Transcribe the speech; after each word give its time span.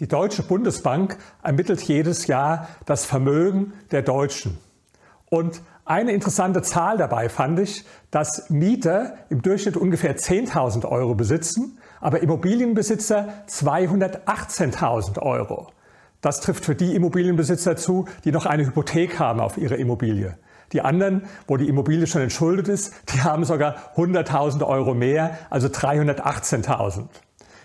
Die 0.00 0.08
Deutsche 0.08 0.42
Bundesbank 0.42 1.18
ermittelt 1.42 1.82
jedes 1.82 2.26
Jahr 2.26 2.66
das 2.86 3.04
Vermögen 3.04 3.74
der 3.90 4.00
Deutschen. 4.00 4.56
Und 5.26 5.60
eine 5.84 6.12
interessante 6.12 6.62
Zahl 6.62 6.96
dabei 6.96 7.28
fand 7.28 7.58
ich, 7.60 7.84
dass 8.10 8.48
Mieter 8.48 9.14
im 9.28 9.42
Durchschnitt 9.42 9.76
ungefähr 9.76 10.16
10.000 10.16 10.86
Euro 10.86 11.14
besitzen, 11.14 11.78
aber 12.00 12.20
Immobilienbesitzer 12.20 13.44
218.000 13.46 15.20
Euro. 15.20 15.68
Das 16.22 16.40
trifft 16.40 16.64
für 16.64 16.74
die 16.74 16.94
Immobilienbesitzer 16.94 17.76
zu, 17.76 18.06
die 18.24 18.32
noch 18.32 18.46
eine 18.46 18.64
Hypothek 18.64 19.18
haben 19.18 19.40
auf 19.40 19.58
ihre 19.58 19.76
Immobilie. 19.76 20.38
Die 20.72 20.80
anderen, 20.80 21.26
wo 21.46 21.58
die 21.58 21.68
Immobilie 21.68 22.06
schon 22.06 22.22
entschuldet 22.22 22.68
ist, 22.68 22.94
die 23.14 23.20
haben 23.20 23.44
sogar 23.44 23.92
100.000 23.96 24.66
Euro 24.66 24.94
mehr, 24.94 25.36
also 25.50 25.68
318.000. 25.68 27.08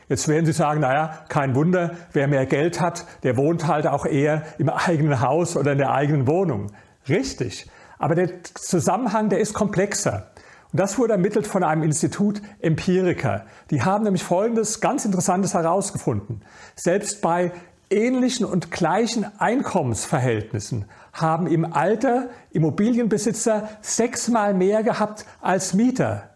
Jetzt 0.10 0.28
werden 0.28 0.46
Sie 0.46 0.54
sagen, 0.54 0.82
naja, 0.82 1.20
kein 1.28 1.54
Wunder, 1.56 1.92
wer 2.14 2.28
mehr 2.28 2.46
Geld 2.46 2.80
hat, 2.80 3.06
der 3.24 3.36
wohnt 3.36 3.68
halt 3.68 3.88
auch 3.88 4.06
eher 4.06 4.44
im 4.58 4.70
eigenen 4.70 5.20
Haus 5.20 5.58
oder 5.58 5.74
in 5.74 5.78
der 5.78 5.92
eigenen 5.92 6.28
Wohnung. 6.28 6.72
Richtig. 7.10 7.70
Aber 8.00 8.16
der 8.16 8.44
Zusammenhang, 8.44 9.30
der 9.30 9.40
ist 9.40 9.54
komplexer. 9.54 10.32
Und 10.72 10.80
das 10.80 10.98
wurde 10.98 11.14
ermittelt 11.14 11.48
von 11.48 11.64
einem 11.64 11.84
Institut 11.84 12.42
Empiriker. 12.60 13.46
Die 13.72 13.82
haben 13.82 14.04
nämlich 14.04 14.24
Folgendes 14.24 14.80
ganz 14.80 15.06
Interessantes 15.06 15.54
herausgefunden. 15.54 16.42
Selbst 16.76 17.22
bei 17.22 17.52
ähnlichen 17.90 18.46
und 18.46 18.72
gleichen 18.72 19.26
Einkommensverhältnissen 19.40 20.86
haben 21.14 21.48
im 21.48 21.74
Alter 21.74 22.30
Immobilienbesitzer 22.52 23.70
sechsmal 23.82 24.54
mehr 24.54 24.84
gehabt 24.84 25.26
als 25.42 25.74
Mieter. 25.74 26.30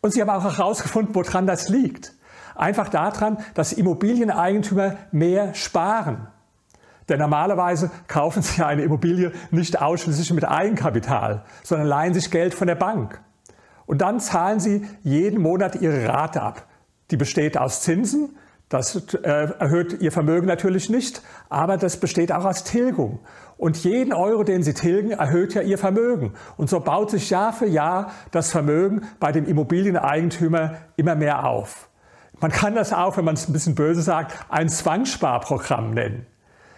Und 0.00 0.12
sie 0.12 0.22
haben 0.22 0.30
auch 0.30 0.44
herausgefunden, 0.44 1.14
woran 1.14 1.46
das 1.46 1.68
liegt. 1.68 2.14
Einfach 2.54 2.88
daran, 2.88 3.38
dass 3.54 3.72
Immobilieneigentümer 3.72 4.96
mehr 5.12 5.54
sparen. 5.54 6.28
Denn 7.08 7.18
normalerweise 7.18 7.90
kaufen 8.06 8.42
sie 8.42 8.62
eine 8.62 8.82
Immobilie 8.82 9.32
nicht 9.50 9.80
ausschließlich 9.80 10.32
mit 10.32 10.48
Eigenkapital, 10.48 11.44
sondern 11.64 11.88
leihen 11.88 12.14
sich 12.14 12.30
Geld 12.30 12.54
von 12.54 12.68
der 12.68 12.76
Bank. 12.76 13.20
Und 13.86 14.00
dann 14.02 14.20
zahlen 14.20 14.60
sie 14.60 14.86
jeden 15.02 15.42
Monat 15.42 15.74
ihre 15.76 16.06
Rate 16.06 16.40
ab. 16.42 16.66
Die 17.10 17.16
besteht 17.16 17.58
aus 17.58 17.82
Zinsen, 17.82 18.36
das 18.70 18.94
äh, 19.14 19.48
erhöht 19.58 20.00
ihr 20.00 20.12
Vermögen 20.12 20.46
natürlich 20.46 20.88
nicht, 20.88 21.22
aber 21.48 21.76
das 21.76 21.96
besteht 21.96 22.30
auch 22.30 22.44
aus 22.44 22.62
Tilgung. 22.62 23.18
Und 23.56 23.76
jeden 23.82 24.12
Euro, 24.12 24.44
den 24.44 24.62
Sie 24.62 24.74
tilgen, 24.74 25.10
erhöht 25.10 25.54
ja 25.54 25.62
Ihr 25.62 25.76
Vermögen. 25.76 26.34
Und 26.56 26.70
so 26.70 26.78
baut 26.78 27.10
sich 27.10 27.28
Jahr 27.30 27.52
für 27.52 27.66
Jahr 27.66 28.12
das 28.30 28.52
Vermögen 28.52 29.02
bei 29.18 29.32
dem 29.32 29.44
Immobilieneigentümer 29.44 30.76
immer 30.96 31.16
mehr 31.16 31.46
auf. 31.46 31.89
Man 32.40 32.50
kann 32.50 32.74
das 32.74 32.92
auch, 32.92 33.16
wenn 33.16 33.24
man 33.24 33.34
es 33.34 33.48
ein 33.48 33.52
bisschen 33.52 33.74
böse 33.74 34.02
sagt, 34.02 34.34
ein 34.48 34.68
Zwangssparprogramm 34.68 35.92
nennen. 35.92 36.26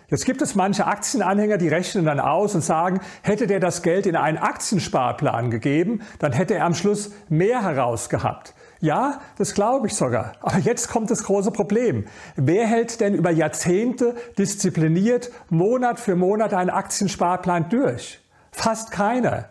Jetzt 0.08 0.26
gibt 0.26 0.42
es 0.42 0.54
manche 0.54 0.86
Aktienanhänger, 0.86 1.56
die 1.56 1.68
rechnen 1.68 2.04
dann 2.04 2.20
aus 2.20 2.54
und 2.54 2.60
sagen, 2.60 3.00
hätte 3.22 3.46
der 3.46 3.60
das 3.60 3.80
Geld 3.80 4.04
in 4.06 4.14
einen 4.14 4.36
Aktiensparplan 4.36 5.50
gegeben, 5.50 6.02
dann 6.18 6.32
hätte 6.32 6.54
er 6.54 6.66
am 6.66 6.74
Schluss 6.74 7.12
mehr 7.30 7.62
herausgehabt. 7.62 8.54
Ja, 8.80 9.20
das 9.38 9.54
glaube 9.54 9.86
ich 9.86 9.94
sogar. 9.94 10.32
Aber 10.42 10.58
jetzt 10.58 10.90
kommt 10.90 11.10
das 11.10 11.22
große 11.22 11.52
Problem. 11.52 12.04
Wer 12.36 12.66
hält 12.66 13.00
denn 13.00 13.14
über 13.14 13.30
Jahrzehnte 13.30 14.16
diszipliniert 14.36 15.30
Monat 15.48 15.98
für 15.98 16.16
Monat 16.16 16.52
einen 16.52 16.68
Aktiensparplan 16.68 17.70
durch? 17.70 18.20
Fast 18.50 18.90
keiner. 18.90 19.46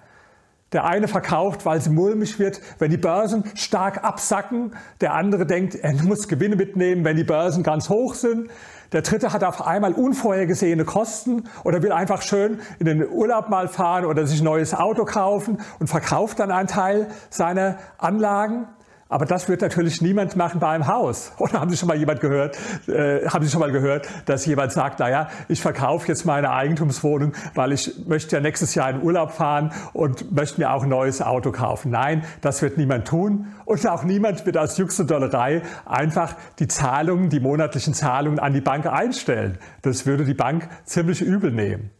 Der 0.73 0.85
eine 0.85 1.09
verkauft, 1.09 1.65
weil 1.65 1.77
es 1.77 1.89
mulmig 1.89 2.39
wird, 2.39 2.61
wenn 2.79 2.91
die 2.91 2.97
Börsen 2.97 3.43
stark 3.55 4.05
absacken. 4.05 4.73
Der 5.01 5.13
andere 5.13 5.45
denkt, 5.45 5.75
er 5.75 5.93
muss 6.03 6.29
Gewinne 6.29 6.55
mitnehmen, 6.55 7.03
wenn 7.03 7.17
die 7.17 7.25
Börsen 7.25 7.61
ganz 7.61 7.89
hoch 7.89 8.13
sind. 8.13 8.49
Der 8.93 9.01
dritte 9.01 9.33
hat 9.33 9.43
auf 9.43 9.65
einmal 9.65 9.93
unvorhergesehene 9.93 10.85
Kosten 10.85 11.43
oder 11.65 11.81
will 11.81 11.91
einfach 11.91 12.21
schön 12.21 12.59
in 12.79 12.85
den 12.85 13.09
Urlaub 13.09 13.49
mal 13.49 13.67
fahren 13.67 14.05
oder 14.05 14.25
sich 14.25 14.41
ein 14.41 14.45
neues 14.45 14.73
Auto 14.73 15.03
kaufen 15.03 15.59
und 15.79 15.87
verkauft 15.87 16.39
dann 16.39 16.51
einen 16.51 16.67
Teil 16.67 17.07
seiner 17.29 17.77
Anlagen. 17.97 18.67
Aber 19.11 19.25
das 19.25 19.49
wird 19.49 19.59
natürlich 19.59 20.01
niemand 20.01 20.37
machen 20.37 20.61
bei 20.61 20.69
einem 20.69 20.87
Haus. 20.87 21.33
Oder 21.37 21.59
haben 21.59 21.69
Sie 21.69 21.75
schon 21.75 21.89
mal 21.89 21.97
jemand 21.97 22.21
gehört, 22.21 22.57
äh, 22.87 23.27
haben 23.27 23.43
Sie 23.43 23.51
schon 23.51 23.59
mal 23.59 23.71
gehört, 23.71 24.07
dass 24.25 24.45
jemand 24.45 24.71
sagt, 24.71 24.99
naja, 24.99 25.27
ich 25.49 25.61
verkaufe 25.61 26.07
jetzt 26.07 26.25
meine 26.25 26.51
Eigentumswohnung, 26.51 27.33
weil 27.53 27.73
ich 27.73 28.07
möchte 28.07 28.37
ja 28.37 28.41
nächstes 28.41 28.73
Jahr 28.73 28.89
in 28.89 29.01
Urlaub 29.01 29.31
fahren 29.31 29.73
und 29.91 30.31
möchte 30.31 30.61
mir 30.61 30.71
auch 30.71 30.83
ein 30.83 30.89
neues 30.89 31.21
Auto 31.21 31.51
kaufen. 31.51 31.91
Nein, 31.91 32.23
das 32.39 32.61
wird 32.61 32.77
niemand 32.77 33.05
tun. 33.05 33.47
Und 33.65 33.85
auch 33.85 34.05
niemand 34.05 34.45
wird 34.45 34.57
aus 34.57 34.77
Jux 34.77 34.97
und 35.01 35.11
Dollerei 35.11 35.61
einfach 35.85 36.33
die 36.59 36.69
Zahlungen, 36.69 37.29
die 37.29 37.41
monatlichen 37.41 37.93
Zahlungen 37.93 38.39
an 38.39 38.53
die 38.53 38.61
Bank 38.61 38.85
einstellen. 38.85 39.57
Das 39.81 40.05
würde 40.05 40.23
die 40.23 40.33
Bank 40.33 40.69
ziemlich 40.85 41.21
übel 41.21 41.51
nehmen. 41.51 41.91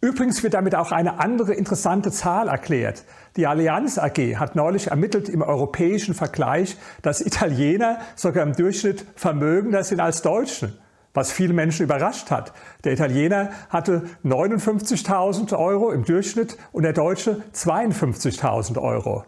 Übrigens 0.00 0.42
wird 0.42 0.54
damit 0.54 0.74
auch 0.74 0.92
eine 0.92 1.18
andere 1.20 1.54
interessante 1.54 2.10
Zahl 2.10 2.48
erklärt. 2.48 3.04
Die 3.36 3.46
Allianz 3.46 3.98
AG 3.98 4.36
hat 4.36 4.54
neulich 4.54 4.88
ermittelt 4.88 5.28
im 5.28 5.40
europäischen 5.40 6.14
Vergleich, 6.14 6.76
dass 7.02 7.24
Italiener 7.24 7.98
sogar 8.14 8.44
im 8.44 8.52
Durchschnitt 8.52 9.06
vermögender 9.16 9.82
sind 9.84 10.00
als 10.00 10.20
Deutsche, 10.20 10.78
was 11.14 11.32
viele 11.32 11.54
Menschen 11.54 11.84
überrascht 11.84 12.30
hat. 12.30 12.52
Der 12.84 12.92
Italiener 12.92 13.50
hatte 13.70 14.02
59.000 14.22 15.58
Euro 15.58 15.90
im 15.90 16.04
Durchschnitt 16.04 16.58
und 16.72 16.82
der 16.82 16.92
Deutsche 16.92 17.42
52.000 17.54 18.80
Euro. 18.80 19.24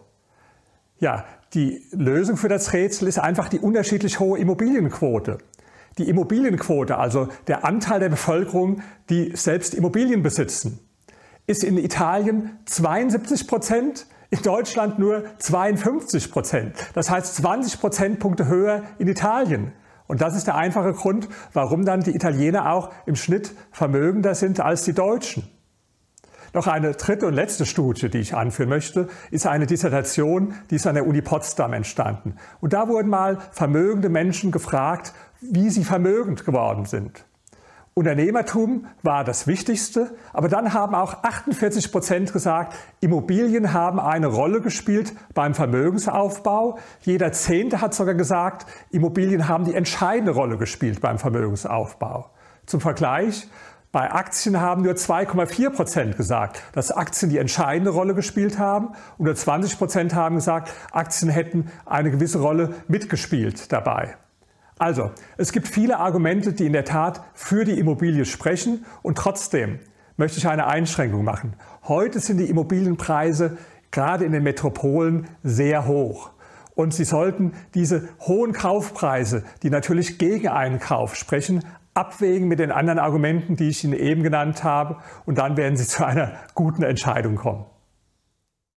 Ja, 0.99 1.25
die 1.55 1.83
Lösung 1.91 2.37
für 2.37 2.49
das 2.49 2.73
Rätsel 2.73 3.07
ist 3.07 3.17
einfach 3.17 3.49
die 3.49 3.59
unterschiedlich 3.59 4.19
hohe 4.19 4.37
Immobilienquote 4.37 5.39
die 5.99 6.09
Immobilienquote, 6.09 6.97
also 6.97 7.27
der 7.47 7.65
Anteil 7.65 7.99
der 7.99 8.09
Bevölkerung, 8.09 8.81
die 9.09 9.35
selbst 9.35 9.73
Immobilien 9.75 10.23
besitzen, 10.23 10.79
ist 11.45 11.63
in 11.63 11.77
Italien 11.77 12.57
72 12.65 13.47
Prozent, 13.47 14.07
in 14.29 14.41
Deutschland 14.41 14.99
nur 14.99 15.23
52 15.39 16.31
Prozent. 16.31 16.75
Das 16.93 17.09
heißt 17.09 17.35
20 17.35 17.79
Prozentpunkte 17.79 18.47
höher 18.47 18.83
in 18.99 19.07
Italien. 19.07 19.71
Und 20.07 20.21
das 20.21 20.35
ist 20.35 20.47
der 20.47 20.55
einfache 20.55 20.93
Grund, 20.93 21.27
warum 21.53 21.85
dann 21.85 22.01
die 22.01 22.15
Italiener 22.15 22.71
auch 22.71 22.91
im 23.05 23.15
Schnitt 23.15 23.51
vermögender 23.71 24.35
sind 24.35 24.59
als 24.59 24.83
die 24.83 24.93
Deutschen. 24.93 25.47
Noch 26.53 26.65
eine 26.65 26.93
dritte 26.93 27.27
und 27.27 27.33
letzte 27.33 27.65
Studie, 27.65 28.09
die 28.09 28.17
ich 28.17 28.35
anführen 28.35 28.69
möchte, 28.69 29.07
ist 29.29 29.45
eine 29.45 29.67
Dissertation, 29.67 30.55
die 30.71 30.75
ist 30.75 30.87
an 30.87 30.95
der 30.95 31.05
Uni 31.05 31.21
Potsdam 31.21 31.73
entstanden. 31.73 32.37
Und 32.59 32.73
da 32.73 32.87
wurden 32.87 33.09
mal 33.09 33.37
vermögende 33.51 34.09
Menschen 34.09 34.51
gefragt, 34.51 35.13
wie 35.41 35.69
sie 35.69 35.83
vermögend 35.83 36.45
geworden 36.45 36.85
sind. 36.85 37.25
Unternehmertum 37.93 38.85
war 39.03 39.25
das 39.25 39.45
Wichtigste, 39.45 40.15
aber 40.31 40.47
dann 40.47 40.73
haben 40.73 40.95
auch 40.95 41.23
48 41.23 41.91
Prozent 41.91 42.31
gesagt, 42.31 42.73
Immobilien 43.01 43.73
haben 43.73 43.99
eine 43.99 44.27
Rolle 44.27 44.61
gespielt 44.61 45.13
beim 45.33 45.53
Vermögensaufbau. 45.53 46.77
Jeder 47.01 47.33
Zehnte 47.33 47.81
hat 47.81 47.93
sogar 47.93 48.13
gesagt, 48.13 48.67
Immobilien 48.91 49.49
haben 49.49 49.65
die 49.65 49.73
entscheidende 49.73 50.31
Rolle 50.31 50.57
gespielt 50.57 51.01
beim 51.01 51.19
Vermögensaufbau. 51.19 52.29
Zum 52.65 52.79
Vergleich, 52.79 53.49
bei 53.91 54.11
Aktien 54.11 54.61
haben 54.61 54.83
nur 54.83 54.93
2,4 54.93 55.71
Prozent 55.71 56.15
gesagt, 56.15 56.61
dass 56.73 56.91
Aktien 56.91 57.31
die 57.31 57.39
entscheidende 57.39 57.89
Rolle 57.89 58.13
gespielt 58.13 58.59
haben 58.59 58.89
und 59.17 59.25
nur 59.25 59.35
20 59.35 59.77
Prozent 59.77 60.13
haben 60.13 60.35
gesagt, 60.35 60.71
Aktien 60.91 61.31
hätten 61.31 61.71
eine 61.85 62.11
gewisse 62.11 62.39
Rolle 62.39 62.75
mitgespielt 62.87 63.73
dabei. 63.73 64.15
Also, 64.79 65.11
es 65.37 65.51
gibt 65.51 65.67
viele 65.67 65.99
Argumente, 65.99 66.53
die 66.53 66.65
in 66.65 66.73
der 66.73 66.85
Tat 66.85 67.21
für 67.33 67.65
die 67.65 67.77
Immobilie 67.77 68.23
sprechen 68.23 68.85
und 69.01 69.17
trotzdem 69.17 69.79
möchte 70.15 70.37
ich 70.37 70.47
eine 70.47 70.67
Einschränkung 70.67 71.25
machen. 71.25 71.53
Heute 71.83 72.21
sind 72.21 72.37
die 72.37 72.49
Immobilienpreise 72.49 73.57
gerade 73.91 74.23
in 74.23 74.31
den 74.31 74.43
Metropolen 74.43 75.27
sehr 75.43 75.85
hoch. 75.85 76.31
Und 76.75 76.93
Sie 76.93 77.03
sollten 77.03 77.51
diese 77.73 78.07
hohen 78.21 78.53
Kaufpreise, 78.53 79.43
die 79.63 79.69
natürlich 79.69 80.17
gegen 80.17 80.47
einen 80.47 80.79
Kauf 80.79 81.15
sprechen, 81.15 81.65
abwägen 81.93 82.47
mit 82.47 82.59
den 82.59 82.71
anderen 82.71 82.99
Argumenten, 82.99 83.57
die 83.57 83.67
ich 83.67 83.83
Ihnen 83.83 83.93
eben 83.93 84.23
genannt 84.23 84.63
habe, 84.63 84.95
und 85.25 85.37
dann 85.37 85.57
werden 85.57 85.75
Sie 85.75 85.85
zu 85.85 86.05
einer 86.05 86.31
guten 86.55 86.83
Entscheidung 86.83 87.35
kommen. 87.35 87.65